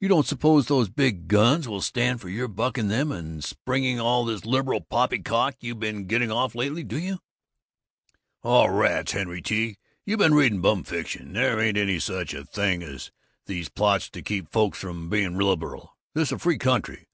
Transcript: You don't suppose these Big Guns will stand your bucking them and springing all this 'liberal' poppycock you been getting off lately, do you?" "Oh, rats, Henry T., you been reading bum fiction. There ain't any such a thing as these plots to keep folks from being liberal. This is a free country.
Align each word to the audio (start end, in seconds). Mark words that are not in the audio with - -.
You 0.00 0.08
don't 0.08 0.26
suppose 0.26 0.66
these 0.66 0.90
Big 0.90 1.28
Guns 1.28 1.66
will 1.66 1.80
stand 1.80 2.22
your 2.22 2.46
bucking 2.46 2.88
them 2.88 3.10
and 3.10 3.42
springing 3.42 3.98
all 3.98 4.22
this 4.26 4.44
'liberal' 4.44 4.82
poppycock 4.82 5.56
you 5.60 5.74
been 5.74 6.04
getting 6.06 6.30
off 6.30 6.54
lately, 6.54 6.84
do 6.84 6.98
you?" 6.98 7.20
"Oh, 8.44 8.66
rats, 8.68 9.12
Henry 9.12 9.40
T., 9.40 9.78
you 10.04 10.18
been 10.18 10.34
reading 10.34 10.60
bum 10.60 10.84
fiction. 10.84 11.32
There 11.32 11.58
ain't 11.58 11.78
any 11.78 11.98
such 12.00 12.34
a 12.34 12.44
thing 12.44 12.82
as 12.82 13.10
these 13.46 13.70
plots 13.70 14.10
to 14.10 14.20
keep 14.20 14.52
folks 14.52 14.78
from 14.78 15.08
being 15.08 15.38
liberal. 15.38 15.96
This 16.12 16.28
is 16.28 16.32
a 16.32 16.38
free 16.38 16.58
country. 16.58 17.08